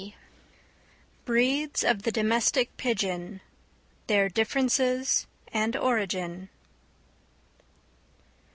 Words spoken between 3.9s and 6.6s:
their Differences and Origin.